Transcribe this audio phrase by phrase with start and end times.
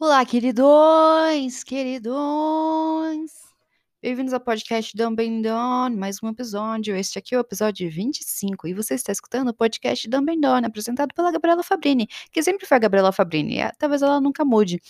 [0.00, 3.30] Olá, queridões, queridões.
[4.02, 6.96] Bem-vindos ao podcast Dumb Dawn, mais um episódio.
[6.96, 11.14] Este aqui é o episódio 25 e você está escutando o podcast Dumb Dawn, apresentado
[11.14, 14.80] pela Gabriela Fabrini, que sempre foi a Gabriela Fabrini, é, talvez ela nunca mude.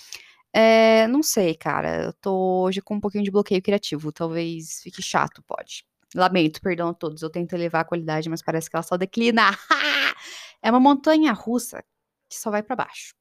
[0.53, 5.03] É, não sei, cara, eu tô hoje com um pouquinho de bloqueio criativo, talvez fique
[5.03, 5.85] chato, pode.
[6.15, 9.43] Lamento, perdão a todos, eu tento elevar a qualidade, mas parece que ela só declina.
[10.63, 11.85] é uma montanha russa
[12.29, 13.15] que só vai para baixo.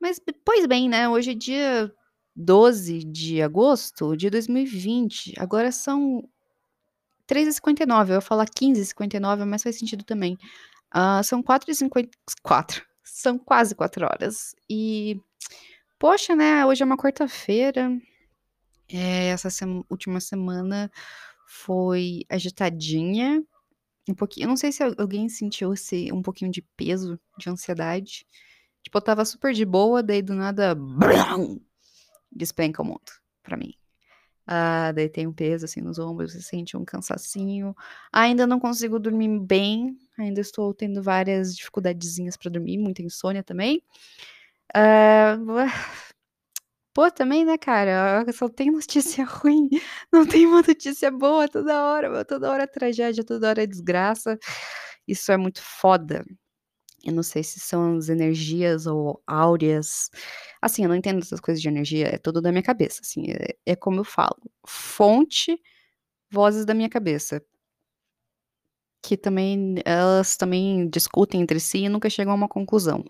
[0.00, 1.08] Mas, pois bem, né?
[1.08, 1.92] Hoje é dia
[2.34, 5.34] 12 de agosto de 2020.
[5.38, 6.28] Agora são
[7.26, 8.10] 3h59.
[8.10, 10.38] Eu ia falar 15h59, mas faz sentido também.
[10.94, 12.82] Uh, são 4h54.
[13.02, 14.54] São quase 4 horas.
[14.68, 15.20] E,
[15.98, 16.64] poxa, né?
[16.66, 17.90] Hoje é uma quarta-feira.
[18.88, 19.48] É, essa
[19.90, 20.90] última semana
[21.46, 23.42] foi agitadinha.
[24.08, 24.44] Um pouquinho.
[24.44, 28.26] Eu não sei se alguém sentiu esse, um pouquinho de peso, de ansiedade.
[28.82, 30.74] Tipo, eu tava super de boa, daí do nada.
[30.74, 31.60] Brum,
[32.30, 33.74] despenca o mundo pra mim.
[34.46, 37.74] Ah, daí tem um peso assim nos ombros, você sente um cansacinho.
[38.12, 43.82] Ainda não consigo dormir bem, ainda estou tendo várias dificuldadezinhas para dormir, muita insônia também.
[44.74, 45.36] Ah,
[46.94, 48.24] pô, também, né, cara?
[48.32, 49.68] Só tem notícia ruim,
[50.12, 54.38] não tem uma notícia boa toda hora, toda hora é tragédia, toda hora é desgraça.
[55.08, 56.24] Isso é muito foda.
[57.04, 60.10] Eu não sei se são as energias ou áureas.
[60.62, 63.56] Assim, eu não entendo essas coisas de energia, é tudo da minha cabeça, assim, é,
[63.66, 64.36] é como eu falo.
[64.66, 65.60] Fonte,
[66.32, 67.42] vozes da minha cabeça.
[69.02, 73.04] Que também, elas também discutem entre si e nunca chegam a uma conclusão.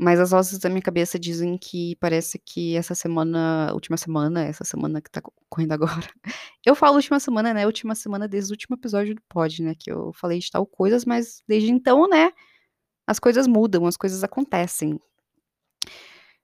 [0.00, 4.64] Mas as vozes da minha cabeça dizem que parece que essa semana, última semana, essa
[4.64, 6.08] semana que tá correndo agora.
[6.64, 7.66] Eu falo última semana, né?
[7.66, 9.74] Última semana desde o último episódio do pod, né?
[9.78, 12.32] Que eu falei de tal coisas, mas desde então, né?
[13.10, 14.96] as coisas mudam, as coisas acontecem.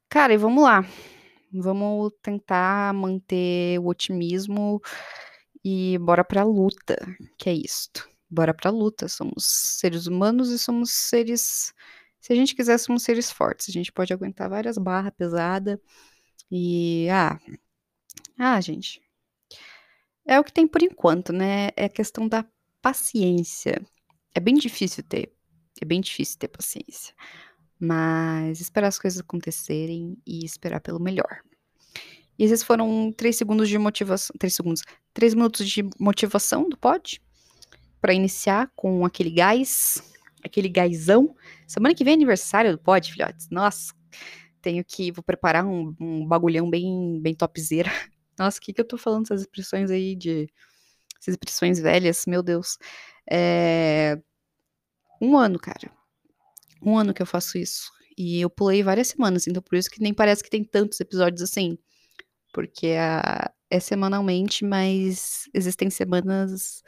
[0.08, 0.84] Cara, e vamos lá.
[1.52, 4.82] Vamos tentar manter o otimismo
[5.64, 6.96] e bora pra luta,
[7.38, 8.08] que é isto.
[8.28, 9.06] Bora pra luta.
[9.06, 11.72] Somos seres humanos e somos seres.
[12.26, 13.68] Se a gente quiser, somos seres fortes.
[13.68, 15.78] A gente pode aguentar várias barras pesadas.
[16.50, 17.08] E.
[17.08, 17.38] Ah.
[18.36, 19.00] Ah, gente.
[20.26, 21.68] É o que tem por enquanto, né?
[21.76, 22.44] É a questão da
[22.82, 23.80] paciência.
[24.34, 25.32] É bem difícil ter
[25.80, 27.14] é bem difícil ter paciência.
[27.78, 31.42] Mas esperar as coisas acontecerem e esperar pelo melhor.
[32.36, 34.34] E esses foram três segundos de motivação.
[34.36, 34.82] Três segundos.
[35.14, 37.22] Três minutos de motivação do pod.
[38.00, 40.15] para iniciar com aquele gás.
[40.46, 41.34] Aquele gásão.
[41.66, 43.48] Semana que vem é aniversário do pod, filhotes.
[43.50, 43.92] Nossa,
[44.62, 45.10] tenho que.
[45.10, 47.90] Vou preparar um, um bagulhão bem, bem topzera.
[48.38, 50.48] Nossa, o que, que eu tô falando essas expressões aí de.
[51.20, 52.78] Essas expressões velhas, meu Deus.
[53.28, 54.18] É,
[55.20, 55.90] um ano, cara.
[56.80, 57.90] Um ano que eu faço isso.
[58.16, 61.42] E eu pulei várias semanas, então por isso que nem parece que tem tantos episódios
[61.42, 61.76] assim.
[62.52, 66.82] Porque a, é semanalmente, mas existem semanas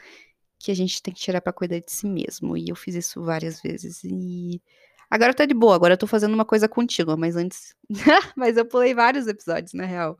[0.58, 2.56] que a gente tem que tirar para cuidar de si mesmo.
[2.56, 4.02] E eu fiz isso várias vezes.
[4.04, 4.60] E
[5.08, 7.74] agora tá de boa, agora eu tô fazendo uma coisa contínua, mas antes.
[8.36, 10.19] mas eu pulei vários episódios, na real.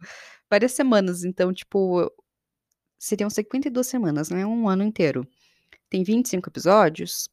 [0.51, 2.11] Várias semanas, então, tipo.
[2.99, 4.45] Seriam 52 semanas, né?
[4.47, 5.27] Um ano inteiro.
[5.89, 7.29] Tem 25 episódios.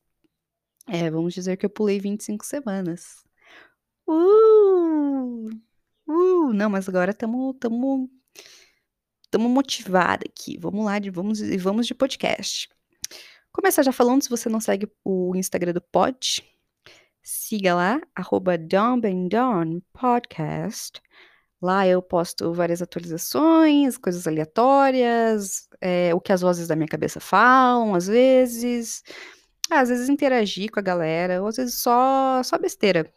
[0.87, 3.23] É, vamos dizer que eu pulei 25 semanas.
[4.07, 5.49] Uh!
[6.07, 6.53] Uh!
[6.53, 8.09] Não, mas agora estamos tamo,
[9.31, 10.57] tamo motivada aqui.
[10.59, 12.69] Vamos lá, de, vamos, vamos de podcast.
[13.55, 16.43] Começar já falando, se você não segue o Instagram do Pod,
[17.23, 18.57] siga lá, arroba
[19.93, 21.01] Podcast.
[21.61, 27.21] Lá eu posto várias atualizações, coisas aleatórias, é, o que as vozes da minha cabeça
[27.21, 29.01] falam, às vezes,
[29.72, 33.09] ah, às vezes interagir com a galera, ou às vezes só, só besteira.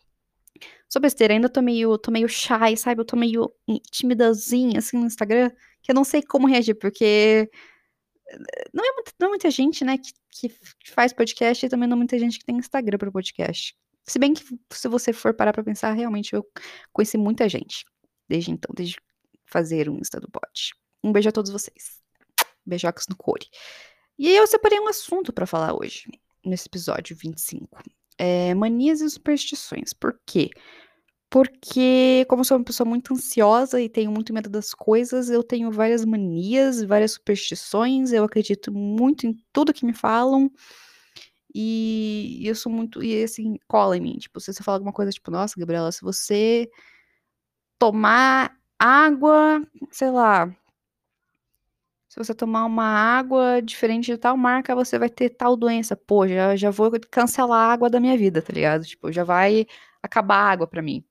[0.88, 3.00] Só besteira, ainda tô meio, tô meio shy, sabe?
[3.00, 3.52] Eu tô meio
[3.90, 5.50] timidazinha, assim, no Instagram,
[5.82, 7.50] que eu não sei como reagir, porque
[8.72, 10.12] não é, muita, não é muita gente, né, que,
[10.48, 10.54] que
[10.90, 13.76] faz podcast e também não é muita gente que tem Instagram para podcast.
[14.06, 14.42] Se bem que,
[14.72, 16.46] se você for parar pra pensar, realmente eu
[16.92, 17.84] conheci muita gente
[18.28, 18.96] desde então, desde
[19.46, 20.74] fazer um Insta do Pod.
[21.02, 22.02] Um beijo a todos vocês.
[22.64, 23.48] Beijocas no core.
[24.18, 26.04] E aí eu separei um assunto para falar hoje
[26.44, 27.82] nesse episódio 25.
[28.18, 29.92] É, manias e superstições.
[29.92, 30.50] Por quê?
[31.30, 35.70] Porque, como sou uma pessoa muito ansiosa e tenho muito medo das coisas, eu tenho
[35.70, 40.50] várias manias, várias superstições, eu acredito muito em tudo que me falam.
[41.54, 43.02] E eu sou muito.
[43.02, 44.18] E assim, cola em mim.
[44.18, 46.70] Tipo, se você fala alguma coisa, tipo, nossa, Gabriela, se você
[47.78, 50.52] tomar água, sei lá,
[52.08, 55.94] Se você tomar uma água diferente de tal marca, você vai ter tal doença.
[55.94, 58.84] Pô, já, já vou cancelar a água da minha vida, tá ligado?
[58.84, 59.66] Tipo, já vai
[60.02, 61.04] acabar a água pra mim.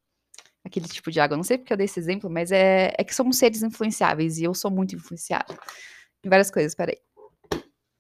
[0.68, 1.38] Aquele tipo de água.
[1.38, 4.44] Não sei porque eu dei esse exemplo, mas é, é que somos seres influenciáveis e
[4.44, 5.58] eu sou muito influenciável.
[6.24, 6.98] Em várias coisas, peraí.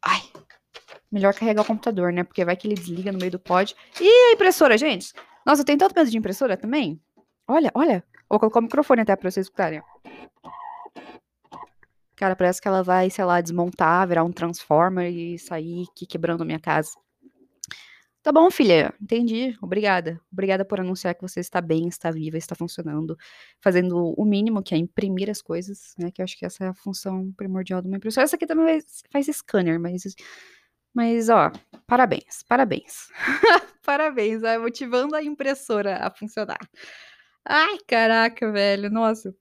[0.04, 0.22] Ai.
[1.10, 2.26] Melhor carregar o computador, né?
[2.26, 3.74] Porque vai que ele desliga no meio do pod.
[4.02, 5.14] E a impressora, gente?
[5.46, 7.02] Nossa, eu tenho tanto medo de impressora também.
[7.48, 8.04] Olha, olha.
[8.30, 9.82] Vou colocar o microfone até pra vocês escutarem.
[12.18, 16.42] Cara, parece que ela vai, sei lá, desmontar, virar um transformer e sair aqui quebrando
[16.42, 16.92] a minha casa.
[18.28, 19.58] Tá bom, filha, entendi.
[19.62, 20.20] Obrigada.
[20.30, 23.18] Obrigada por anunciar que você está bem, está viva, está funcionando,
[23.62, 26.12] fazendo o mínimo, que é imprimir as coisas, né?
[26.12, 28.26] Que eu acho que essa é a função primordial de uma impressora.
[28.26, 30.14] Essa aqui também faz scanner, mas.
[30.94, 31.54] Mas, ó,
[31.88, 33.08] parabéns, parabéns.
[33.82, 36.60] parabéns, é motivando a impressora a funcionar.
[37.46, 39.34] Ai, caraca, velho, nossa.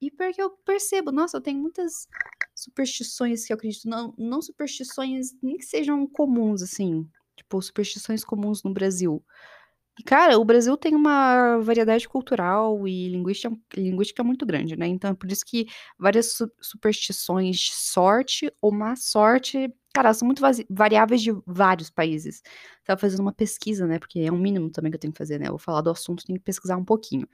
[0.00, 2.06] E porque eu percebo, nossa, eu tenho muitas
[2.54, 7.04] superstições que eu acredito, não, não superstições nem que sejam comuns, assim,
[7.38, 9.24] tipo, superstições comuns no Brasil.
[9.98, 14.86] E, cara, o Brasil tem uma variedade cultural e linguística, linguística muito grande, né?
[14.86, 15.66] Então, é por isso que
[15.98, 20.40] várias su superstições de sorte ou má sorte, cara, são muito
[20.70, 22.42] variáveis de vários países.
[22.84, 23.98] Tava fazendo uma pesquisa, né?
[23.98, 25.46] Porque é um mínimo também que eu tenho que fazer, né?
[25.46, 27.28] Eu vou falar do assunto, tenho que pesquisar um pouquinho.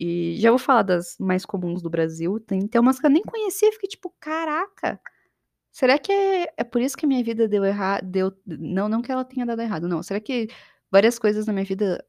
[0.00, 2.40] E já vou falar das mais comuns do Brasil.
[2.40, 5.00] Tem, tem umas que eu nem conhecia, fiquei tipo, caraca.
[5.76, 8.02] Será que é, é por isso que a minha vida deu errado?
[8.06, 10.02] Deu, não, não que ela tenha dado errado, não.
[10.02, 10.48] Será que
[10.90, 12.02] várias coisas na minha vida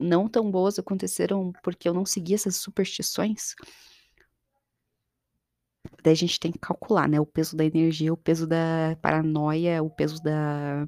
[0.00, 3.54] não tão boas aconteceram porque eu não segui essas superstições?
[6.02, 7.20] Daí a gente tem que calcular, né?
[7.20, 10.84] O peso da energia, o peso da paranoia, o peso da.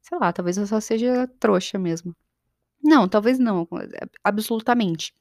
[0.00, 2.16] Sei lá, talvez eu só seja trouxa mesmo.
[2.82, 3.68] Não, talvez não,
[4.24, 5.14] absolutamente.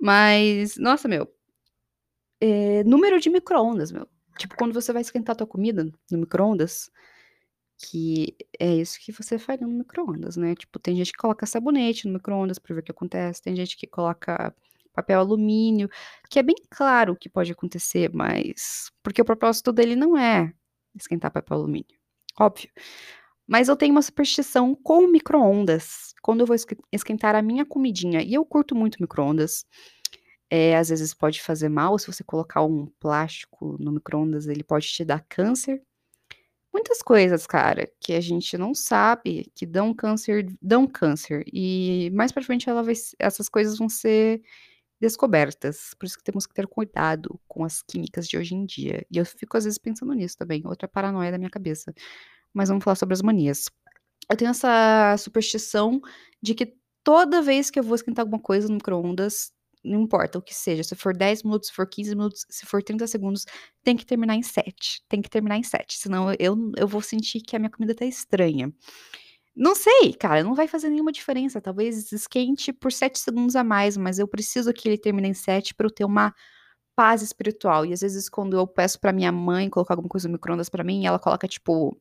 [0.00, 1.30] Mas, nossa, meu.
[2.40, 4.08] É, número de micro-ondas, meu.
[4.38, 6.90] Tipo, quando você vai esquentar a tua comida no micro-ondas,
[7.78, 10.54] que é isso que você faria no micro-ondas, né?
[10.54, 13.76] Tipo, tem gente que coloca sabonete no micro-ondas pra ver o que acontece, tem gente
[13.76, 14.54] que coloca
[14.92, 15.88] papel alumínio,
[16.30, 18.90] que é bem claro o que pode acontecer, mas.
[19.02, 20.52] Porque o propósito dele não é
[20.94, 21.98] esquentar papel alumínio.
[22.38, 22.70] Óbvio.
[23.46, 26.14] Mas eu tenho uma superstição com micro-ondas.
[26.22, 26.56] Quando eu vou
[26.92, 29.66] esquentar a minha comidinha, e eu curto muito micro-ondas,
[30.50, 34.86] é, às vezes pode fazer mal, se você colocar um plástico no micro-ondas, ele pode
[34.86, 35.82] te dar câncer.
[36.72, 41.44] Muitas coisas, cara, que a gente não sabe que dão câncer, dão câncer.
[41.52, 44.42] E mais pra frente ela vai, essas coisas vão ser
[45.00, 45.94] descobertas.
[45.98, 49.06] Por isso que temos que ter cuidado com as químicas de hoje em dia.
[49.10, 51.94] E eu fico às vezes pensando nisso também, outra paranoia da minha cabeça.
[52.52, 53.70] Mas vamos falar sobre as manias.
[54.30, 56.00] Eu tenho essa superstição
[56.42, 59.52] de que toda vez que eu vou esquentar alguma coisa no micro-ondas,
[59.84, 62.82] não importa o que seja, se for 10 minutos, se for 15 minutos, se for
[62.82, 63.44] 30 segundos,
[63.82, 65.02] tem que terminar em 7.
[65.08, 68.04] Tem que terminar em 7, senão eu, eu vou sentir que a minha comida tá
[68.04, 68.72] estranha.
[69.56, 71.60] Não sei, cara, não vai fazer nenhuma diferença.
[71.60, 75.74] Talvez esquente por 7 segundos a mais, mas eu preciso que ele termine em 7
[75.74, 76.34] para eu ter uma
[76.96, 77.86] paz espiritual.
[77.86, 80.84] E às vezes, quando eu peço para minha mãe colocar alguma coisa no micro-ondas pra
[80.84, 81.96] mim, ela coloca tipo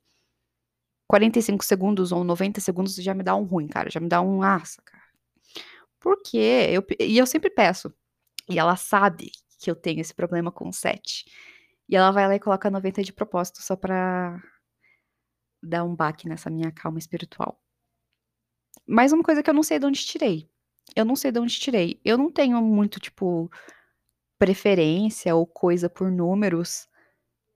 [1.07, 3.89] 45 segundos ou 90 segundos já me dá um ruim, cara.
[3.89, 5.02] Já me dá um assa, cara.
[6.03, 6.67] Por quê?
[6.69, 7.93] Eu, e eu sempre peço.
[8.49, 11.23] E ela sabe que eu tenho esse problema com 7.
[11.87, 14.37] E ela vai lá e coloca 90 de propósito só pra
[15.63, 17.57] dar um baque nessa minha calma espiritual.
[18.85, 20.49] Mais uma coisa que eu não sei de onde tirei.
[20.93, 22.01] Eu não sei de onde tirei.
[22.03, 23.49] Eu não tenho muito, tipo,
[24.37, 26.85] preferência ou coisa por números,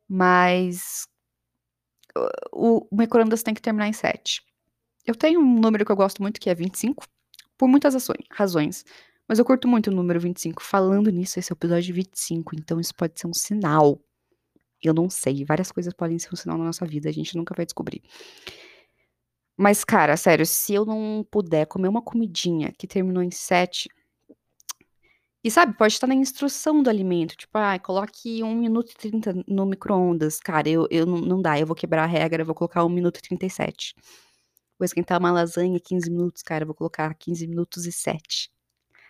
[0.08, 1.06] mas
[2.54, 4.42] o, o micro-ondas tem que terminar em 7.
[5.06, 7.06] Eu tenho um número que eu gosto muito, que é 25,
[7.58, 8.86] por muitas ações, razões.
[9.28, 10.64] Mas eu curto muito o número 25.
[10.64, 14.00] Falando nisso, esse é o episódio 25, então isso pode ser um sinal.
[14.82, 17.54] Eu não sei, várias coisas podem ser um sinal na nossa vida, a gente nunca
[17.56, 18.02] vai descobrir.
[19.58, 23.90] Mas, cara, sério, se eu não puder comer uma comidinha que terminou em 7,
[25.44, 29.34] e sabe, pode estar na instrução do alimento, tipo, ah, coloque 1 minuto e 30
[29.48, 30.40] no micro-ondas.
[30.40, 32.90] Cara, eu, eu não, não dá, eu vou quebrar a regra, eu vou colocar 1
[32.90, 33.96] minuto e 37.
[34.80, 38.52] Vou esquentar uma lasanha 15 minutos, cara, vou colocar 15 minutos e 7.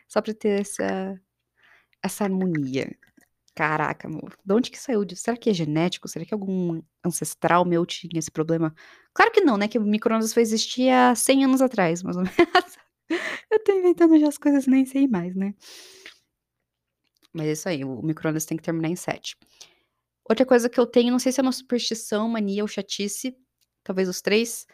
[0.07, 1.19] Só pra ter essa,
[2.01, 2.89] essa harmonia.
[3.55, 5.23] Caraca, amor, de onde que saiu disso?
[5.23, 6.07] Será que é genético?
[6.07, 8.73] Será que algum ancestral meu tinha esse problema?
[9.13, 9.67] Claro que não, né?
[9.67, 12.37] Que o micro-ondas foi existir há 100 anos atrás, mais ou menos.
[13.51, 15.55] eu tô inventando já as coisas, nem sei mais, né?
[17.33, 19.35] Mas é isso aí, o micro-ondas tem que terminar em 7.
[20.29, 23.35] Outra coisa que eu tenho, não sei se é uma superstição, mania ou chatice,
[23.83, 24.67] talvez os três,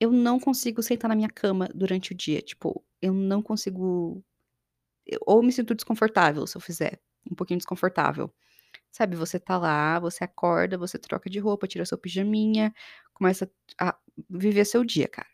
[0.00, 2.40] eu não consigo sentar na minha cama durante o dia.
[2.40, 4.22] Tipo, eu não consigo.
[5.06, 7.00] Eu, ou me sinto desconfortável se eu fizer.
[7.30, 8.32] Um pouquinho desconfortável.
[8.90, 12.72] Sabe, você tá lá, você acorda, você troca de roupa, tira seu pijaminha,
[13.12, 13.50] começa
[13.80, 13.96] a
[14.30, 15.28] viver seu dia, cara.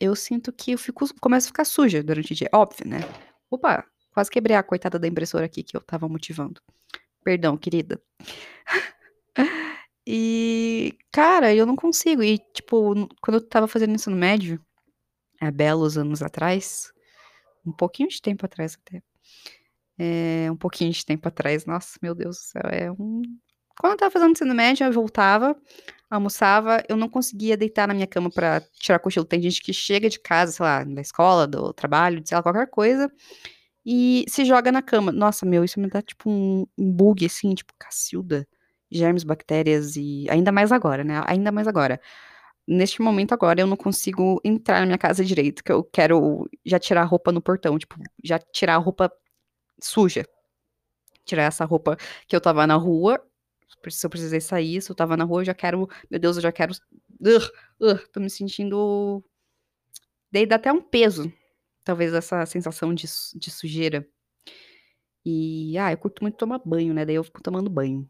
[0.00, 3.00] Eu sinto que eu fico, começo a ficar suja durante o dia, óbvio, né?
[3.50, 6.60] Opa, quase quebrei a coitada da impressora aqui que eu tava motivando.
[7.24, 8.00] Perdão, querida.
[10.06, 12.22] e, cara, eu não consigo.
[12.22, 14.60] E, tipo, quando eu tava fazendo ensino médio,
[15.40, 16.92] há belos anos atrás,
[17.66, 19.02] um pouquinho de tempo atrás até,
[19.98, 23.22] é, um pouquinho de tempo atrás, nossa, meu Deus do céu, é um.
[23.78, 25.56] Quando eu tava fazendo ensino médio, eu voltava,
[26.10, 29.24] almoçava, eu não conseguia deitar na minha cama pra tirar cochilo.
[29.26, 32.68] Tem gente que chega de casa, sei lá, da escola, do trabalho, sei lá, qualquer
[32.70, 33.10] coisa,
[33.84, 35.12] e se joga na cama.
[35.12, 38.48] Nossa, meu, isso me dá tipo um, um bug, assim, tipo, cacilda,
[38.96, 40.26] germes, bactérias e.
[40.30, 41.22] Ainda mais agora, né?
[41.26, 42.00] Ainda mais agora.
[42.68, 46.78] Neste momento agora eu não consigo entrar na minha casa direito, que eu quero já
[46.78, 49.12] tirar a roupa no portão, tipo, já tirar a roupa
[49.80, 50.26] suja.
[51.24, 51.96] Tirar essa roupa
[52.28, 53.20] que eu tava na rua.
[53.88, 55.88] Se eu precisei sair, se eu tava na rua, eu já quero.
[56.10, 56.72] Meu Deus, eu já quero.
[57.20, 59.24] Uh, uh, tô me sentindo.
[60.32, 61.32] Dá até um peso.
[61.84, 64.06] Talvez essa sensação de, de sujeira.
[65.24, 67.04] E, ah, eu curto muito tomar banho, né?
[67.04, 68.08] Daí eu fico tomando banho.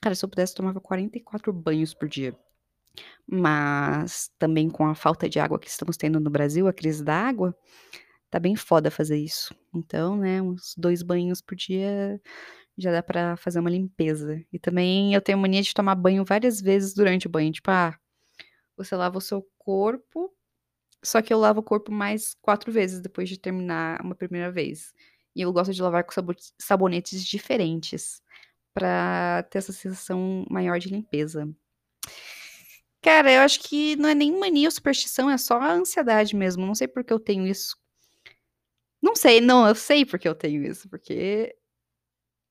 [0.00, 2.36] Cara, se eu pudesse, eu tomava 44 banhos por dia.
[3.26, 7.14] Mas também com a falta de água que estamos tendo no Brasil, a crise da
[7.14, 7.56] água,
[8.30, 9.54] tá bem foda fazer isso.
[9.74, 12.20] Então, né, uns dois banhos por dia
[12.76, 14.44] já dá para fazer uma limpeza.
[14.52, 17.52] E também eu tenho mania de tomar banho várias vezes durante o banho.
[17.52, 17.96] Tipo, ah,
[18.76, 20.32] você lava o seu corpo,
[21.02, 24.92] só que eu lavo o corpo mais quatro vezes depois de terminar uma primeira vez.
[25.36, 26.12] E eu gosto de lavar com
[26.58, 28.22] sabonetes diferentes
[28.74, 31.48] para ter essa sensação maior de limpeza.
[33.00, 36.66] Cara, eu acho que não é nem mania ou superstição, é só a ansiedade mesmo.
[36.66, 37.76] Não sei por que eu tenho isso.
[39.00, 41.54] Não sei, não, eu sei porque eu tenho isso, porque.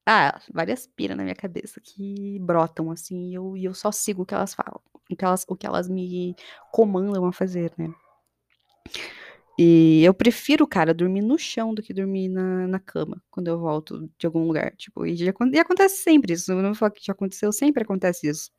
[0.06, 4.24] Ah, várias piras na minha cabeça que brotam, assim, e eu, e eu só sigo
[4.24, 6.36] o que elas falam, o que elas, o que elas me
[6.72, 7.92] comandam a fazer, né?
[9.58, 13.60] E eu prefiro, cara, dormir no chão do que dormir na, na cama quando eu
[13.60, 14.76] volto de algum lugar.
[14.76, 16.54] Tipo, e, já, e acontece sempre isso.
[16.56, 18.52] Não vou falar que já aconteceu, sempre acontece isso.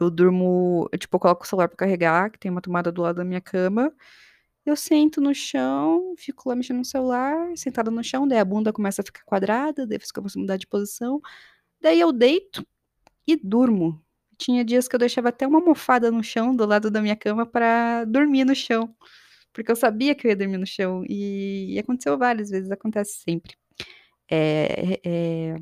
[0.00, 3.02] Eu durmo, eu, tipo, eu coloco o celular pra carregar, que tem uma tomada do
[3.02, 3.92] lado da minha cama.
[4.66, 8.72] Eu sento no chão, fico lá mexendo no celular, sentada no chão, daí a bunda
[8.72, 11.20] começa a ficar quadrada, daí eu começo a mudar de posição.
[11.80, 12.66] Daí eu deito
[13.26, 14.02] e durmo.
[14.36, 17.46] Tinha dias que eu deixava até uma almofada no chão, do lado da minha cama,
[17.46, 18.94] para dormir no chão.
[19.52, 21.04] Porque eu sabia que eu ia dormir no chão.
[21.08, 23.56] E, e aconteceu várias vezes, acontece sempre.
[24.30, 25.56] É, é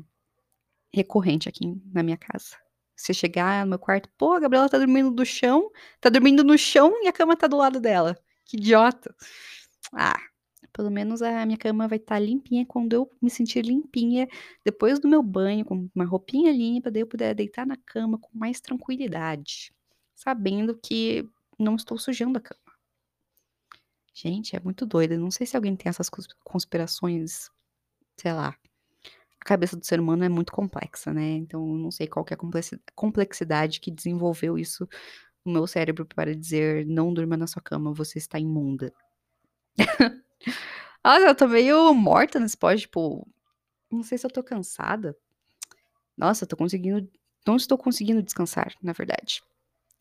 [0.93, 2.57] recorrente aqui na minha casa.
[2.95, 5.69] Você chegar no meu quarto, pô, a Gabriela tá dormindo no chão,
[6.01, 8.17] tá dormindo no chão e a cama tá do lado dela.
[8.45, 9.13] Que idiota.
[9.93, 10.19] Ah,
[10.73, 14.27] pelo menos a minha cama vai estar tá limpinha quando eu me sentir limpinha
[14.65, 18.29] depois do meu banho, com uma roupinha limpa, daí eu puder deitar na cama com
[18.33, 19.71] mais tranquilidade,
[20.15, 21.27] sabendo que
[21.59, 22.66] não estou sujando a cama.
[24.19, 25.15] Gente, é muito doido.
[25.15, 26.09] Não sei se alguém tem essas
[26.43, 27.51] conspirações,
[28.19, 28.57] sei lá,
[29.45, 31.33] cabeça do ser humano é muito complexa, né?
[31.33, 32.37] Então, não sei qual é a
[32.95, 34.89] complexidade que desenvolveu isso
[35.45, 38.91] no meu cérebro para dizer não durma na sua cama, você está imunda.
[41.05, 43.27] Nossa, eu tô meio morta nesse pós, tipo,
[43.91, 45.15] não sei se eu tô cansada.
[46.17, 47.09] Nossa, eu tô conseguindo,
[47.47, 49.43] não estou conseguindo descansar, na verdade.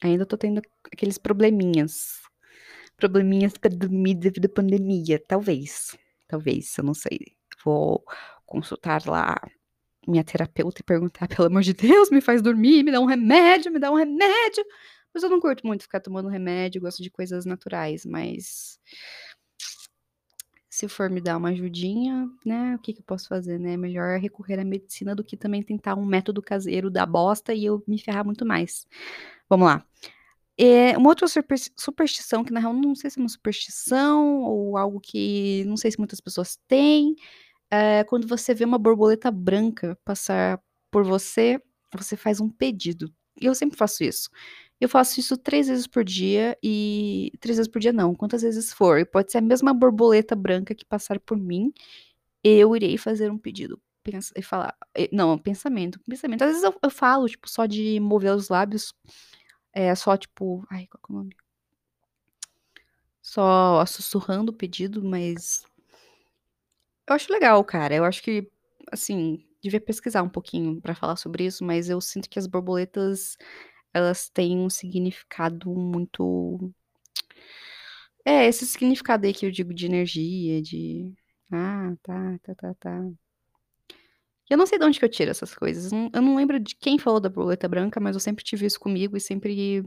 [0.02, 2.25] Ainda tô tendo aqueles probleminhas.
[2.96, 5.96] Probleminhas para dormir devido à pandemia, talvez.
[6.26, 7.18] Talvez, eu não sei.
[7.64, 8.04] Vou
[8.46, 9.36] consultar lá
[10.06, 13.72] minha terapeuta e perguntar, pelo amor de Deus, me faz dormir, me dá um remédio,
[13.72, 14.64] me dá um remédio.
[15.12, 18.78] Mas eu não curto muito ficar tomando remédio, gosto de coisas naturais, mas
[20.68, 23.78] se for me dar uma ajudinha, né, o que, que eu posso fazer, né?
[23.78, 27.82] Melhor recorrer à medicina do que também tentar um método caseiro da bosta e eu
[27.88, 28.86] me ferrar muito mais.
[29.48, 29.82] Vamos lá.
[30.58, 31.26] É, uma outra
[31.76, 35.90] superstição, que na real não sei se é uma superstição ou algo que não sei
[35.90, 37.14] se muitas pessoas têm,
[37.70, 40.60] é, quando você vê uma borboleta branca passar
[40.90, 41.60] por você,
[41.94, 43.12] você faz um pedido.
[43.40, 44.30] E eu sempre faço isso.
[44.80, 47.32] Eu faço isso três vezes por dia e.
[47.40, 48.98] Três vezes por dia não, quantas vezes for.
[48.98, 51.72] E pode ser a mesma borboleta branca que passar por mim,
[52.44, 53.80] eu irei fazer um pedido.
[54.02, 54.76] Pensa, e falar.
[55.12, 55.98] Não, pensamento.
[56.08, 56.42] Pensamento.
[56.42, 58.94] Às vezes eu, eu falo, tipo, só de mover os lábios.
[59.76, 60.66] É só, tipo.
[60.71, 61.37] Ai, qual é o nome?
[63.21, 65.62] Só sussurrando o pedido, mas
[67.09, 67.95] eu acho legal, cara.
[67.95, 68.50] Eu acho que,
[68.92, 73.37] assim, devia pesquisar um pouquinho para falar sobre isso, mas eu sinto que as borboletas,
[73.95, 76.73] elas têm um significado muito.
[78.25, 81.14] É, esse significado aí que eu digo de energia, de.
[81.50, 83.11] Ah, tá, tá, tá, tá.
[84.48, 85.90] E eu não sei de onde que eu tiro essas coisas.
[85.92, 89.16] Eu não lembro de quem falou da borboleta branca, mas eu sempre tive isso comigo
[89.16, 89.84] e sempre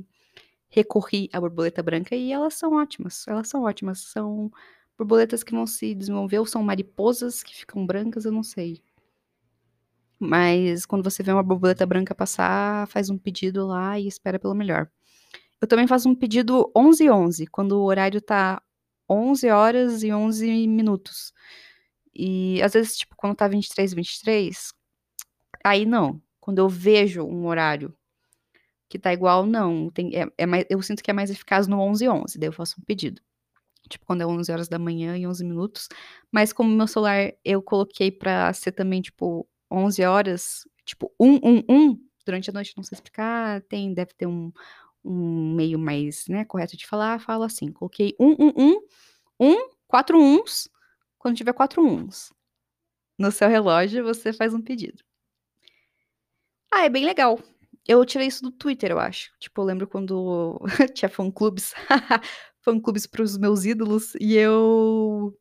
[0.70, 3.28] recorri à borboleta branca e elas são ótimas.
[3.28, 4.00] Elas são ótimas.
[4.00, 4.52] São
[4.98, 8.82] borboletas que vão se desenvolver ou são mariposas que ficam brancas, eu não sei.
[10.20, 14.54] Mas quando você vê uma borboleta branca passar, faz um pedido lá e espera pelo
[14.54, 14.90] melhor.
[15.62, 18.62] Eu também faço um pedido 11 e 11, quando o horário tá
[19.10, 21.34] 11 horas e 11 minutos.
[22.16, 24.74] E às vezes, tipo, quando tá 23 23,
[25.64, 26.22] aí não.
[26.40, 27.94] Quando eu vejo um horário
[28.90, 29.90] que tá igual, não.
[29.92, 32.50] Tem, é, é mais, eu sinto que é mais eficaz no 11 e 11, daí
[32.50, 33.22] eu faço um pedido.
[33.90, 35.88] Tipo, quando é 11 horas da manhã e 11 minutos.
[36.32, 42.50] Mas como meu celular eu coloquei pra ser também, tipo, 11 horas, tipo, 111, durante
[42.50, 44.52] a noite, não sei explicar, tem, deve ter um,
[45.04, 48.80] um meio mais, né, correto de falar, falo assim, coloquei 111,
[49.40, 50.70] 1, 4 uns,
[51.20, 52.34] quando tiver 4 uns.
[53.20, 55.04] No seu relógio, você faz um pedido.
[56.72, 57.40] Ah, é bem legal.
[57.88, 59.32] Eu tirei isso do Twitter, eu acho.
[59.40, 60.60] Tipo, eu lembro quando
[60.96, 61.74] tinha fã-clubes.
[62.62, 64.14] fã-clubes pros meus ídolos.
[64.20, 65.38] E eu...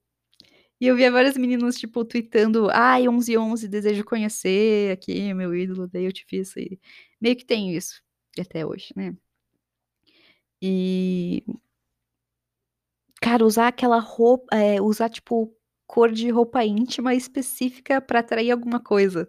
[0.80, 5.88] E eu via várias meninas, tipo, tweetando Ai, 11 11, desejo conhecer aqui, meu ídolo.
[5.88, 6.78] Daí eu te fiz isso.
[7.20, 8.02] Meio que tenho isso.
[8.38, 9.16] Até hoje, né?
[10.62, 11.44] E...
[13.20, 14.56] Cara, usar aquela roupa...
[14.56, 15.54] É, usar, tipo,
[15.88, 19.28] cor de roupa íntima específica pra atrair alguma coisa.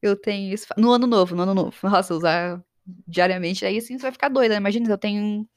[0.00, 0.66] Eu tenho isso.
[0.76, 1.76] No ano novo, no ano novo.
[1.82, 2.62] Nossa, usar
[3.08, 3.64] diariamente.
[3.64, 4.54] Aí assim você vai ficar doida.
[4.54, 5.48] Imagina, eu tenho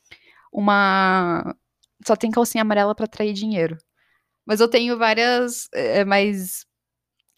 [0.51, 1.55] uma.
[2.07, 3.77] Só tem calcinha amarela pra atrair dinheiro.
[4.45, 5.67] Mas eu tenho várias.
[5.73, 6.65] É, mas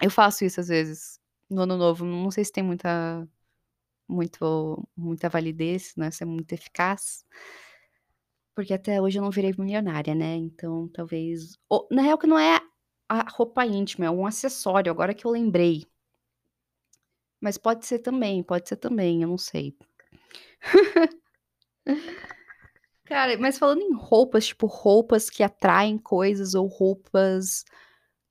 [0.02, 1.20] eu faço isso às vezes.
[1.50, 2.06] No ano novo.
[2.06, 3.28] Não sei se tem muita.
[4.08, 6.12] Muito, muita validez, né?
[6.12, 7.26] Se é muito eficaz.
[8.54, 10.36] Porque até hoje eu não virei milionária, né?
[10.36, 11.58] Então talvez.
[11.68, 12.62] ou, na real, que não é
[13.20, 15.86] a roupa íntima, é um acessório, agora que eu lembrei.
[17.42, 19.76] Mas pode ser também, pode ser também, eu não sei.
[23.06, 27.66] Cara, mas falando em roupas, tipo, roupas que atraem coisas ou roupas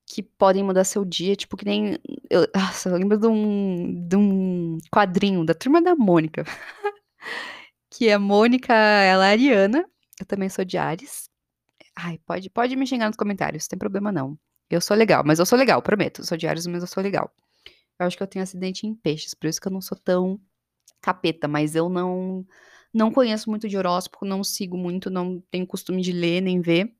[0.06, 1.98] que podem mudar seu dia, tipo, que nem.
[2.30, 6.44] Eu, nossa, eu lembro de um, de um quadrinho da turma da Mônica.
[7.90, 9.84] que a Mônica, ela é ariana,
[10.18, 11.28] eu também sou de Ares.
[11.94, 14.38] Ai, pode, pode me xingar nos comentários, não tem problema não.
[14.70, 16.20] Eu sou legal, mas eu sou legal, prometo.
[16.20, 17.30] Eu sou de Ares, mas eu sou legal.
[17.98, 20.40] Eu acho que eu tenho acidente em peixes, por isso que eu não sou tão
[21.02, 22.46] capeta, mas eu não
[22.92, 26.92] não conheço muito de horóscopo, não sigo muito, não tenho costume de ler nem ver.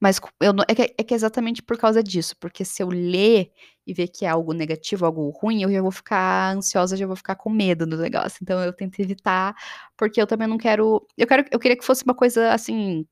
[0.00, 2.88] Mas eu não, é, que, é que é exatamente por causa disso, porque se eu
[2.88, 3.52] ler
[3.86, 7.14] e ver que é algo negativo, algo ruim, eu já vou ficar ansiosa, já vou
[7.14, 8.38] ficar com medo do negócio.
[8.42, 9.54] Então eu tento evitar,
[9.96, 13.06] porque eu também não quero, eu quero, eu queria que fosse uma coisa assim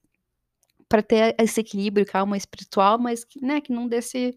[0.90, 4.37] para ter esse equilíbrio, calma espiritual, mas que, né, que não desse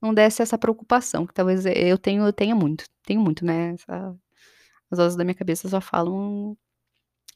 [0.00, 3.74] não desse essa preocupação, que talvez eu tenho, eu tenha muito, tenho muito, né?
[3.74, 4.16] Essa,
[4.90, 6.56] as vozes da minha cabeça só falam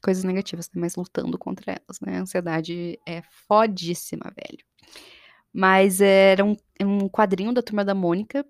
[0.01, 0.81] coisas negativas, né?
[0.81, 2.17] Mas lutando contra elas, né?
[2.17, 4.65] A ansiedade é fodíssima, velho.
[5.53, 8.43] Mas era um, um quadrinho da Turma da Mônica,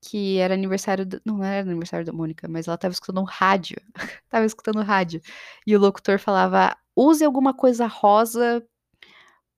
[0.00, 3.78] que era aniversário, do, não era aniversário da Mônica, mas ela tava escutando rádio,
[4.30, 5.20] tava escutando rádio,
[5.66, 8.64] e o locutor falava, use alguma coisa rosa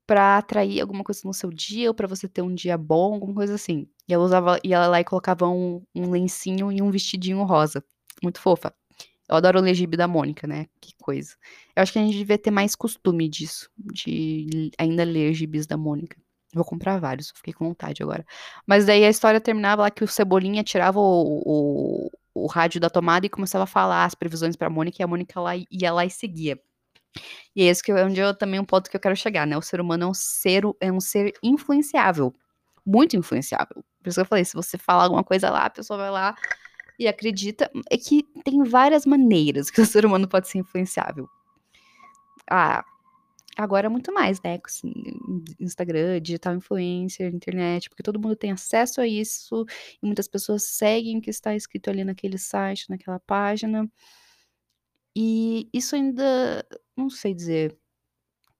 [0.08, 3.34] para atrair alguma coisa no seu dia, ou para você ter um dia bom, alguma
[3.34, 3.86] coisa assim.
[4.08, 7.84] E ela usava, ia lá e colocava um, um lencinho e um vestidinho rosa.
[8.22, 8.74] Muito fofa.
[9.28, 10.66] Eu adoro o legibe da Mônica, né?
[10.80, 11.36] Que coisa.
[11.76, 15.76] Eu acho que a gente devia ter mais costume disso, de ainda ler gibis da
[15.76, 16.16] Mônica.
[16.54, 18.24] Vou comprar vários, fiquei com vontade agora.
[18.66, 22.88] Mas daí a história terminava lá que o Cebolinha tirava o, o, o rádio da
[22.88, 26.06] tomada e começava a falar as previsões pra Mônica, e a Mônica lá, ia lá
[26.06, 26.58] e seguia.
[27.54, 29.56] E é esse que é onde eu também um ponto que eu quero chegar, né?
[29.56, 32.32] O ser humano é um ser, é um ser influenciável.
[32.84, 33.84] Muito influenciável.
[34.02, 36.34] Por isso que eu falei, se você falar alguma coisa lá, a pessoa vai lá
[36.98, 37.70] e acredita.
[37.90, 41.28] É que tem várias maneiras que o ser humano pode ser influenciável.
[42.50, 42.84] Ah,
[43.56, 44.58] agora muito mais, né?
[45.60, 49.66] Instagram, digital influencer, internet, porque todo mundo tem acesso a isso
[50.02, 53.90] e muitas pessoas seguem o que está escrito ali naquele site, naquela página.
[55.16, 56.64] E isso ainda,
[56.98, 57.78] não sei dizer,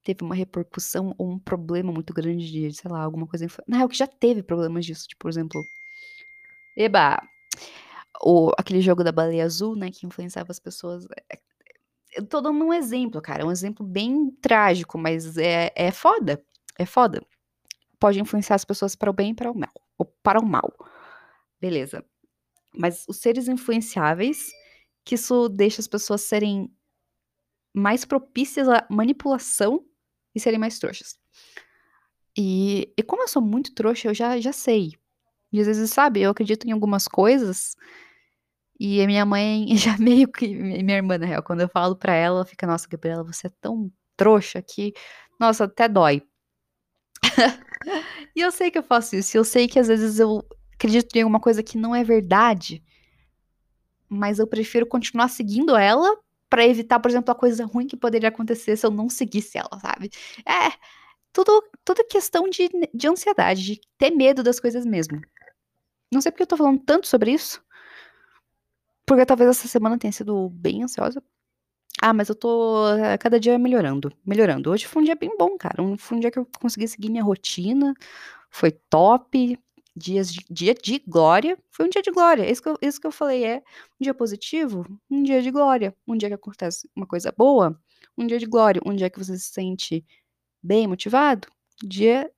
[0.03, 3.45] teve uma repercussão ou um problema muito grande de, sei lá, alguma coisa.
[3.67, 5.61] Na real, que já teve problemas disso, tipo, por exemplo.
[6.77, 7.21] Eba!
[8.23, 11.05] O, aquele jogo da baleia azul, né, que influenciava as pessoas.
[12.15, 13.43] Eu tô dando um exemplo, cara.
[13.43, 16.41] É um exemplo bem trágico, mas é, é foda.
[16.77, 17.21] É foda.
[17.99, 19.73] Pode influenciar as pessoas para o bem e para o mal.
[19.97, 20.73] Ou para o mal.
[21.61, 22.03] Beleza.
[22.73, 24.51] Mas os seres influenciáveis,
[25.03, 26.71] que isso deixa as pessoas serem
[27.79, 29.85] mais propícias à manipulação
[30.35, 31.17] e serem mais trouxas.
[32.37, 34.93] E, e como eu sou muito trouxa, eu já, já sei.
[35.51, 37.75] E às vezes, sabe, eu acredito em algumas coisas
[38.79, 40.47] e a minha mãe já meio que.
[40.47, 43.51] Minha irmã, na real, quando eu falo pra ela, ela fica, nossa, Gabriela, você é
[43.59, 44.93] tão trouxa que,
[45.39, 46.23] nossa, até dói.
[48.35, 51.21] e eu sei que eu faço isso, eu sei que às vezes eu acredito em
[51.21, 52.83] alguma coisa que não é verdade,
[54.07, 56.17] mas eu prefiro continuar seguindo ela
[56.49, 59.79] para evitar, por exemplo, a coisa ruim que poderia acontecer se eu não seguisse ela,
[59.79, 60.09] sabe?
[60.47, 60.77] É,
[61.33, 65.21] tudo, tudo questão de, de ansiedade, de ter medo das coisas mesmo.
[66.11, 67.63] Não sei porque eu tô falando tanto sobre isso.
[69.05, 71.21] Porque talvez essa semana tenha sido bem ansiosa.
[72.01, 74.71] Ah, mas eu tô eh, cada dia melhorando, melhorando.
[74.71, 75.81] Hoje foi um dia bem bom, cara.
[75.81, 77.93] Um, foi um dia que eu consegui seguir minha rotina.
[78.49, 79.59] Foi top.
[79.95, 81.57] Dias de, dia de glória.
[81.71, 82.49] Foi um dia de glória.
[82.49, 83.57] Isso que, eu, isso que eu falei é
[83.99, 85.95] um dia positivo, um dia de glória.
[86.07, 87.79] Um dia que acontece uma coisa boa,
[88.17, 88.81] um dia de glória.
[88.85, 90.05] Um dia que você se sente
[90.61, 91.47] bem motivado,
[91.83, 92.31] dia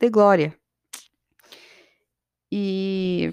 [0.00, 0.58] de glória.
[2.50, 3.32] E.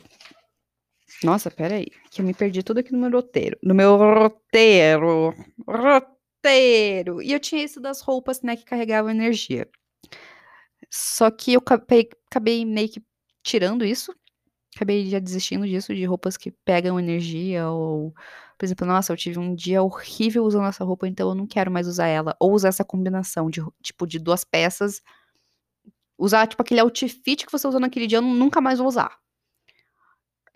[1.23, 3.57] Nossa, peraí, que eu me perdi tudo aqui no meu roteiro.
[3.63, 5.33] No meu roteiro.
[5.67, 7.21] Roteiro.
[7.21, 9.67] E eu tinha isso das roupas, né, que carregavam energia.
[10.91, 13.03] Só que eu acabei, acabei meio que
[13.45, 14.13] tirando isso.
[14.75, 18.13] Acabei já desistindo disso, de roupas que pegam energia, ou,
[18.57, 21.71] por exemplo, nossa, eu tive um dia horrível usando essa roupa, então eu não quero
[21.71, 22.35] mais usar ela.
[22.39, 25.01] Ou usar essa combinação de, tipo, de duas peças.
[26.17, 29.17] Usar, tipo, aquele outfit que você usou naquele dia, eu nunca mais vou usar.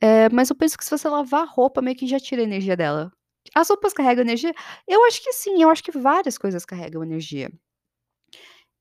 [0.01, 2.45] É, mas eu penso que se você lavar a roupa, meio que já tira a
[2.45, 3.11] energia dela.
[3.55, 4.53] As roupas carregam energia?
[4.87, 7.51] Eu acho que sim, eu acho que várias coisas carregam energia.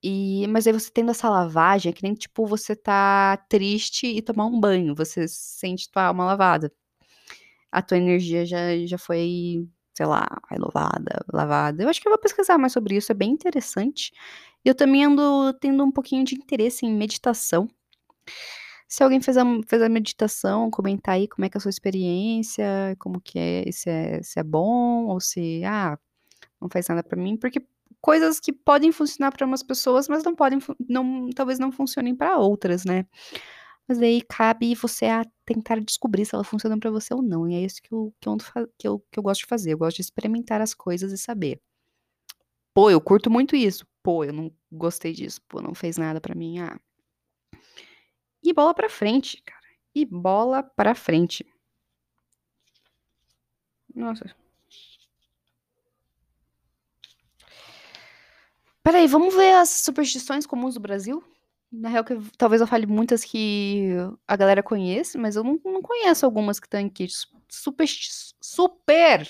[0.02, 4.22] E, mas aí você tendo essa lavagem, é que nem tipo você tá triste e
[4.22, 6.72] tomar um banho, você sente tua alma lavada.
[7.72, 11.82] A tua energia já, já foi, sei lá, renovada, lavada.
[11.82, 14.12] Eu acho que eu vou pesquisar mais sobre isso, é bem interessante.
[14.64, 17.68] Eu também ando tendo um pouquinho de interesse em meditação.
[18.88, 21.70] Se alguém fez a, fez a meditação, comentar aí como é que é a sua
[21.70, 25.98] experiência, como que é, se é, se é bom, ou se, ah,
[26.60, 27.62] não faz nada para mim, porque
[28.00, 30.58] coisas que podem funcionar para umas pessoas, mas não podem,
[30.88, 33.06] não, talvez não funcionem para outras, né?
[33.88, 37.48] Mas aí cabe você a tentar descobrir se ela funciona para você ou não.
[37.48, 38.36] E é isso que eu, que, eu,
[38.78, 39.72] que, eu, que eu gosto de fazer.
[39.72, 41.58] Eu gosto de experimentar as coisas e saber.
[42.74, 43.86] Pô, eu curto muito isso.
[44.02, 45.40] Pô, eu não gostei disso.
[45.48, 46.58] Pô, não fez nada para mim.
[46.58, 46.78] Ah.
[48.42, 49.66] E bola pra frente, cara.
[49.94, 51.46] E bola pra frente.
[53.94, 54.36] Nossa,
[58.88, 61.22] Peraí, vamos ver as superstições comuns do Brasil?
[61.70, 63.90] Na real, que talvez eu fale muitas que
[64.26, 67.06] a galera conhece, mas eu não, não conheço algumas que estão aqui.
[67.50, 67.86] Super,
[68.40, 69.28] super,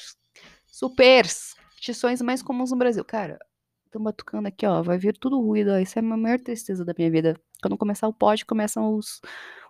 [0.65, 3.05] superstições mais comuns no Brasil.
[3.05, 3.37] Cara,
[3.85, 4.81] estão batucando aqui, ó.
[4.81, 5.73] Vai vir tudo ruído.
[5.73, 5.79] Ó.
[5.79, 7.35] Isso é a maior tristeza da minha vida.
[7.61, 9.21] Quando começar o pod, começam os,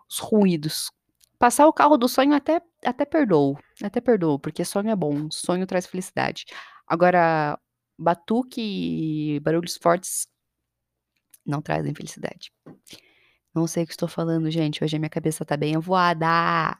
[0.06, 0.90] os ruídos.
[1.38, 3.58] Passar o carro do sonho até, até perdoo.
[3.82, 5.30] Até perdoo, porque sonho é bom.
[5.30, 6.44] Sonho traz felicidade.
[6.86, 7.58] Agora,
[7.98, 10.28] batuque e barulhos fortes
[11.44, 12.52] não trazem felicidade.
[13.54, 14.84] Não sei o que estou falando, gente.
[14.84, 16.78] Hoje a minha cabeça tá bem avoada.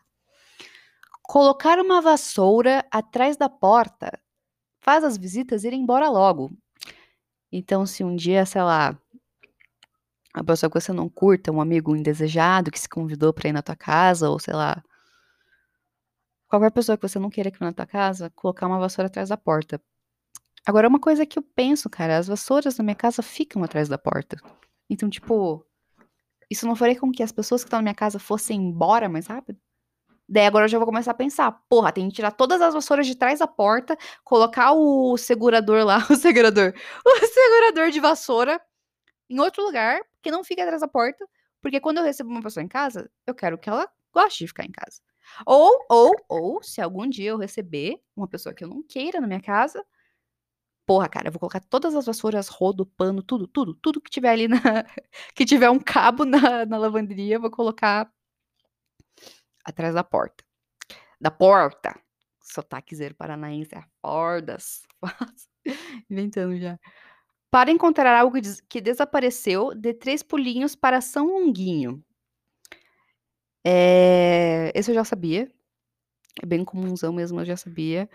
[1.23, 4.19] Colocar uma vassoura atrás da porta
[4.81, 6.51] faz as visitas irem embora logo.
[7.51, 8.99] Então, se um dia, sei lá,
[10.33, 13.63] a pessoa que você não curta, um amigo indesejado que se convidou para ir na
[13.63, 14.83] tua casa, ou sei lá,
[16.47, 19.31] qualquer pessoa que você não queira que vá na tua casa, colocar uma vassoura atrás
[19.31, 19.81] da porta.
[20.67, 23.99] Agora, uma coisa que eu penso, cara, as vassouras na minha casa ficam atrás da
[23.99, 24.37] porta.
[24.91, 25.65] Então, tipo,
[26.51, 29.27] isso não faria com que as pessoas que estão na minha casa fossem embora mais
[29.27, 29.59] rápido?
[30.29, 33.07] Daí agora eu já vou começar a pensar, porra, tem que tirar todas as vassouras
[33.07, 38.61] de trás da porta, colocar o segurador lá, o segurador, o segurador de vassoura
[39.31, 41.27] em outro lugar, que não fique atrás da porta,
[41.63, 44.65] porque quando eu recebo uma pessoa em casa, eu quero que ela goste de ficar
[44.65, 45.01] em casa.
[45.47, 49.27] Ou, ou, ou, se algum dia eu receber uma pessoa que eu não queira na
[49.27, 49.85] minha casa,
[50.89, 54.31] porra, cara, eu vou colocar todas as vassouras, rodo, pano, tudo, tudo, tudo que tiver
[54.31, 54.57] ali na.
[55.37, 58.11] que tiver um cabo na, na lavanderia, eu vou colocar
[59.63, 60.43] atrás da porta.
[61.21, 61.95] Da porta.
[62.41, 64.87] Sotaquezeiro paranaense, a portas.
[66.09, 66.81] Inventando já.
[67.51, 72.03] Para encontrar algo que desapareceu, dê três pulinhos para São Longuinho.
[73.63, 74.73] É...
[74.75, 75.53] Esse eu já sabia.
[76.43, 78.09] É bem comunzão mesmo, eu já sabia.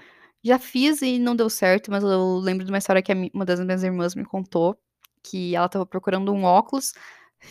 [0.43, 3.59] Já fiz e não deu certo, mas eu lembro de uma história que uma das
[3.61, 4.77] minhas irmãs me contou,
[5.23, 6.93] que ela estava procurando um óculos,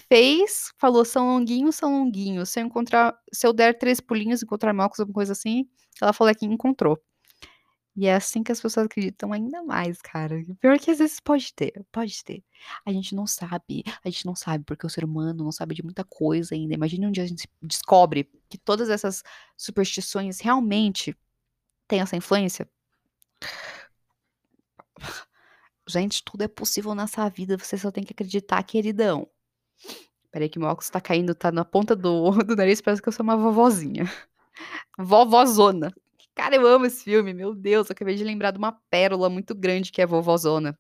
[0.09, 2.45] fez, falou São Longuinho, São Longuinho.
[2.47, 5.67] Se eu encontrar, se eu der três pulinhos, encontrar meu óculos, alguma coisa assim,
[6.01, 6.99] ela falou que encontrou.
[7.95, 10.43] E é assim que as pessoas acreditam ainda mais, cara.
[10.61, 12.43] Pior que às vezes pode ter, pode ter.
[12.87, 15.83] A gente não sabe, a gente não sabe porque o ser humano não sabe de
[15.83, 16.75] muita coisa ainda.
[16.75, 19.23] Imagina um dia a gente descobre que todas essas
[19.59, 21.15] superstições realmente
[21.89, 22.69] têm essa influência.
[25.89, 29.29] Gente, tudo é possível nessa vida, você só tem que acreditar, queridão.
[30.31, 33.13] Peraí que meu óculos tá caindo, tá na ponta do, do nariz, parece que eu
[33.13, 34.05] sou uma vovozinha.
[34.99, 35.93] Vovozona.
[36.35, 39.55] Cara, eu amo esse filme, meu Deus, eu acabei de lembrar de uma pérola muito
[39.55, 40.79] grande que é Vovozona.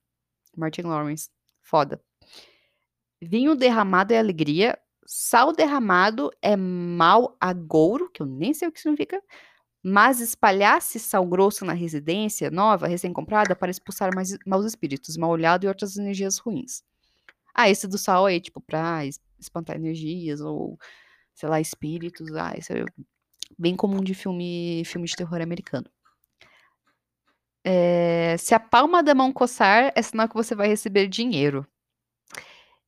[0.56, 1.28] Martin Lawrence.
[1.60, 2.02] Foda.
[3.20, 8.80] Vinho derramado é alegria, sal derramado é mal agouro, que eu nem sei o que
[8.80, 9.22] significa,
[9.82, 15.64] mas espalhar-se sal grosso na residência nova, recém-comprada, para expulsar mais, maus espíritos, mal olhado
[15.64, 16.84] e outras energias ruins.
[17.54, 19.00] Ah, esse do sal aí, tipo, pra
[19.38, 20.78] espantar energias ou,
[21.34, 22.34] sei lá, espíritos.
[22.34, 22.84] Ah, isso é
[23.58, 25.86] bem comum de filme, filme de terror americano.
[27.64, 31.66] É, se a palma da mão coçar, é sinal que você vai receber dinheiro.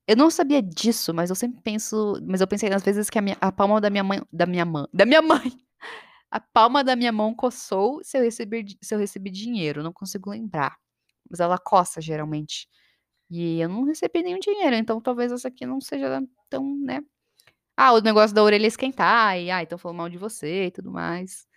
[0.07, 3.21] Eu não sabia disso, mas eu sempre penso, mas eu pensei nas vezes que a,
[3.21, 5.51] minha, a palma da minha mãe, da minha mãe, da minha mãe,
[6.31, 10.29] a palma da minha mão coçou se eu receber, se eu recebi dinheiro, não consigo
[10.29, 10.77] lembrar.
[11.29, 12.67] Mas ela coça geralmente.
[13.29, 17.01] E eu não recebi nenhum dinheiro, então talvez essa aqui não seja tão, né?
[17.77, 20.91] Ah, o negócio da orelha esquentar, e ah, então falando mal de você e tudo
[20.91, 21.47] mais.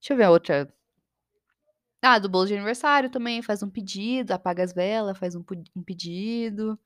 [0.00, 0.72] Deixa eu ver a outra.
[2.02, 5.44] Ah, do bolo de aniversário também, faz um pedido, apaga as velas, faz um,
[5.76, 6.78] um pedido.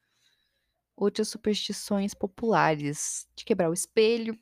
[0.97, 3.29] Outras superstições populares.
[3.37, 4.39] De quebrar o espelho.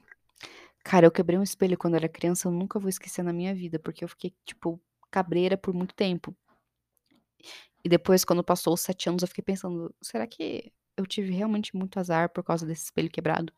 [0.84, 3.78] Cara, eu quebrei um espelho quando era criança, eu nunca vou esquecer na minha vida,
[3.78, 6.34] porque eu fiquei, tipo, cabreira por muito tempo.
[7.84, 11.74] E depois, quando passou os sete anos, eu fiquei pensando, será que eu tive realmente
[11.76, 13.52] muito azar por causa desse espelho quebrado?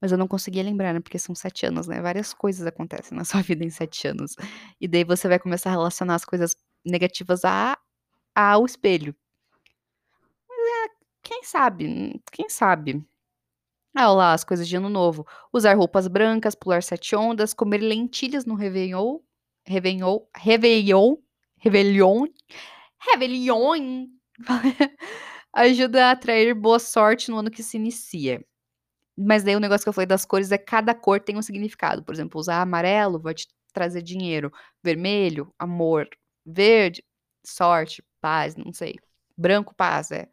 [0.00, 1.00] Mas eu não conseguia lembrar, né?
[1.00, 2.00] Porque são sete anos, né?
[2.02, 4.36] Várias coisas acontecem na sua vida em sete anos.
[4.80, 7.78] E daí você vai começar a relacionar as coisas negativas a,
[8.34, 9.14] ao espelho.
[10.48, 12.20] Mas é, quem sabe?
[12.32, 13.04] Quem sabe?
[13.98, 15.26] Ah, lá, as coisas de ano novo.
[15.50, 19.20] Usar roupas brancas, pular sete ondas, comer lentilhas no Réveillon.
[19.66, 20.20] Réveillon.
[20.36, 21.16] Réveillon.
[21.58, 22.26] Réveillon.
[23.00, 24.08] Réveillon.
[25.54, 28.44] Ajuda a atrair boa sorte no ano que se inicia.
[29.16, 32.04] Mas daí o negócio que eu falei das cores é cada cor tem um significado.
[32.04, 34.52] Por exemplo, usar amarelo vai te trazer dinheiro.
[34.82, 36.08] Vermelho, amor.
[36.44, 37.04] Verde,
[37.44, 38.96] sorte, paz, não sei.
[39.38, 40.28] Branco, paz, é.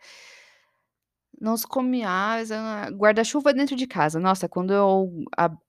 [1.44, 2.90] Não se come asa.
[2.92, 4.18] Guarda-chuva dentro de casa.
[4.18, 5.12] Nossa, quando eu,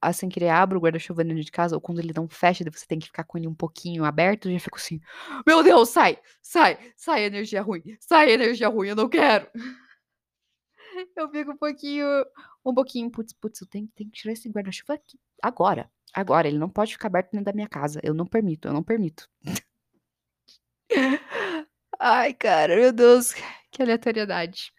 [0.01, 3.01] assim, querer abro o guarda-chuva dentro de casa, ou quando ele não fecha, você tem
[3.01, 5.01] que ficar com ele um pouquinho aberto, eu já fico assim:
[5.45, 9.49] Meu Deus, sai, sai, sai energia ruim, sai energia ruim, eu não quero.
[11.17, 12.07] Eu fico um pouquinho,
[12.65, 16.57] um pouquinho, putz, putz, eu tenho, tenho que tirar esse guarda-chuva aqui, agora, agora, ele
[16.57, 19.29] não pode ficar aberto dentro da minha casa, eu não permito, eu não permito.
[21.99, 23.35] Ai, cara, meu Deus,
[23.73, 24.73] que aleatoriedade.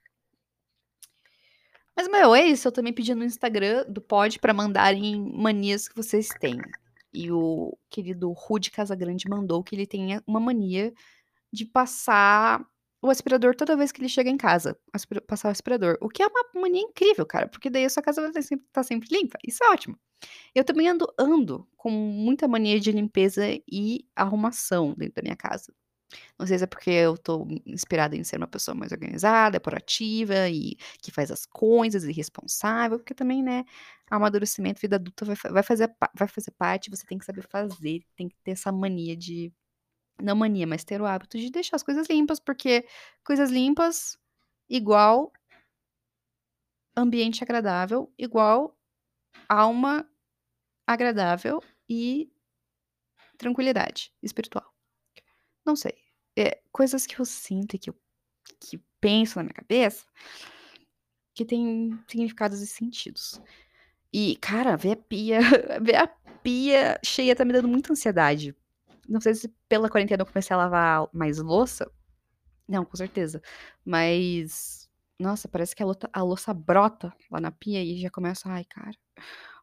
[1.95, 2.67] Mas, meu, é isso.
[2.67, 6.59] Eu também pedi no Instagram do Pod para mandarem manias que vocês têm.
[7.13, 10.93] E o querido Rude Casagrande mandou que ele tenha uma mania
[11.51, 12.65] de passar
[13.01, 14.77] o aspirador toda vez que ele chega em casa.
[15.27, 15.97] Passar o aspirador.
[16.01, 18.65] O que é uma mania incrível, cara, porque daí a sua casa vai estar sempre,
[18.73, 19.37] tá sempre limpa.
[19.47, 19.97] Isso é ótimo.
[20.53, 25.71] Eu também ando, ando com muita mania de limpeza e arrumação dentro da minha casa.
[26.37, 30.49] Não sei se é porque eu tô inspirada em ser uma pessoa mais organizada, proativa
[30.49, 33.63] e que faz as coisas e responsável, porque também, né,
[34.09, 38.27] amadurecimento, vida adulta vai, vai, fazer, vai fazer parte, você tem que saber fazer, tem
[38.29, 39.51] que ter essa mania de.
[40.21, 42.85] Não mania, mas ter o hábito de deixar as coisas limpas, porque
[43.23, 44.17] coisas limpas
[44.69, 45.31] igual
[46.95, 48.77] ambiente agradável, igual
[49.49, 50.07] alma
[50.87, 52.29] agradável e
[53.37, 54.74] tranquilidade espiritual.
[55.65, 55.93] Não sei.
[56.37, 57.95] É, coisas que eu sinto e que eu
[58.59, 60.05] que penso na minha cabeça
[61.33, 63.41] que tem significados e sentidos.
[64.11, 65.39] E, cara, ver a pia,
[65.81, 68.55] ver a pia cheia tá me dando muita ansiedade.
[69.07, 71.91] Não sei se pela quarentena eu comecei a lavar mais louça.
[72.67, 73.41] Não, com certeza.
[73.83, 78.49] Mas, nossa, parece que a, louça, a louça brota lá na pia e já começa,
[78.49, 78.97] ai, cara,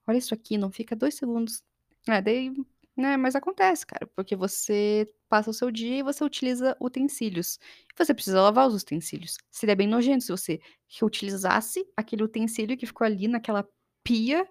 [0.06, 1.64] olha isso aqui, não fica dois segundos.
[2.06, 2.52] É, daí
[2.96, 7.58] né, mas acontece, cara, porque você passa o seu dia e você utiliza utensílios.
[7.96, 9.36] Você precisa lavar os utensílios.
[9.50, 10.60] Seria bem nojento se você
[11.00, 13.66] reutilizasse aquele utensílio que ficou ali naquela
[14.04, 14.46] pia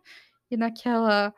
[0.49, 1.34] e naquela.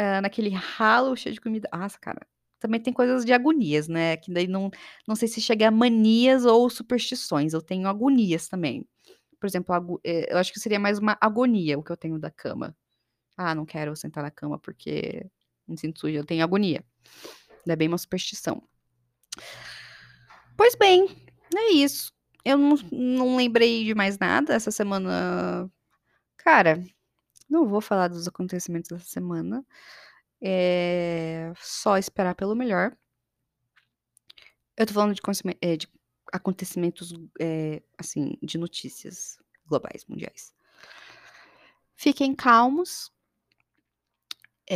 [0.00, 1.68] Uh, naquele ralo cheio de comida.
[1.72, 2.26] Nossa, cara.
[2.60, 4.16] Também tem coisas de agonias, né?
[4.16, 4.70] Que daí não,
[5.06, 7.52] não sei se chega a manias ou superstições.
[7.52, 8.86] Eu tenho agonias também.
[9.40, 12.30] Por exemplo, eh, eu acho que seria mais uma agonia o que eu tenho da
[12.30, 12.76] cama.
[13.36, 15.26] Ah, não quero sentar na cama porque
[15.68, 16.84] me sinto suja, eu tenho agonia.
[17.66, 18.62] É bem uma superstição.
[20.56, 21.06] Pois bem,
[21.54, 22.12] é isso.
[22.44, 25.70] Eu não, não lembrei de mais nada essa semana.
[26.36, 26.82] Cara,
[27.48, 29.64] não vou falar dos acontecimentos dessa semana.
[30.40, 32.96] É só esperar pelo melhor.
[34.76, 35.20] Eu tô falando de,
[35.60, 35.88] é, de
[36.32, 40.54] acontecimentos, é, assim, de notícias globais, mundiais.
[41.96, 43.12] Fiquem calmos,